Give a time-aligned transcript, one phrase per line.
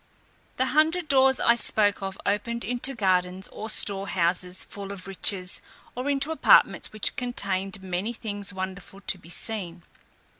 [0.57, 5.61] The hundred doors I spoke of opened into gardens or store houses full of riches,
[5.93, 9.83] or into apartments which contained many things wonderful to be seen.